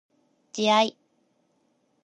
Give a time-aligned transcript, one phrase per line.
[0.51, 0.97] 自愛